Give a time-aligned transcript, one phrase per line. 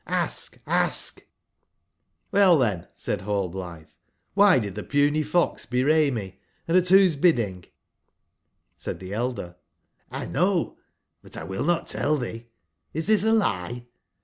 [0.07, 1.23] Hsk, Hsk I" j^''
[2.33, 3.85] mdi then," said nallblitbe,''
[4.35, 6.33] wby did the puny fox bewrayme,&
[6.67, 7.65] at whose bidding?"
[8.75, 9.57] Said tbe elder:
[10.11, 10.77] ''1 know,
[11.21, 12.47] but Twill not tell thee.
[12.95, 13.85] Is this a lie?"